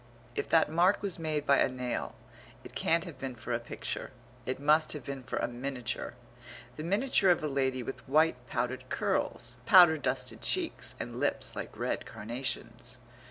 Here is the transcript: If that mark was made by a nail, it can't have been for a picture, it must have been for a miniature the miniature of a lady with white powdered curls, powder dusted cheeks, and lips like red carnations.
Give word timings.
If 0.33 0.49
that 0.49 0.71
mark 0.71 1.03
was 1.03 1.19
made 1.19 1.45
by 1.45 1.57
a 1.59 1.69
nail, 1.69 2.15
it 2.63 2.73
can't 2.73 3.03
have 3.03 3.19
been 3.19 3.35
for 3.35 3.53
a 3.53 3.59
picture, 3.59 4.09
it 4.47 4.59
must 4.59 4.93
have 4.93 5.03
been 5.05 5.21
for 5.21 5.37
a 5.37 5.47
miniature 5.47 6.15
the 6.75 6.81
miniature 6.81 7.29
of 7.29 7.43
a 7.43 7.47
lady 7.47 7.83
with 7.83 8.09
white 8.09 8.47
powdered 8.47 8.89
curls, 8.89 9.57
powder 9.67 9.99
dusted 9.99 10.41
cheeks, 10.41 10.95
and 10.99 11.17
lips 11.19 11.55
like 11.55 11.77
red 11.77 12.07
carnations. 12.07 12.97